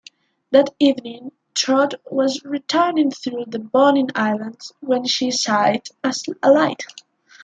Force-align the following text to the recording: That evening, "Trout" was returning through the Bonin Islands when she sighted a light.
That 0.49 0.71
evening, 0.79 1.31
"Trout" 1.53 1.93
was 2.11 2.43
returning 2.43 3.11
through 3.11 3.43
the 3.45 3.59
Bonin 3.59 4.07
Islands 4.15 4.73
when 4.79 5.05
she 5.05 5.29
sighted 5.29 5.95
a 6.41 6.51
light. 6.51 6.81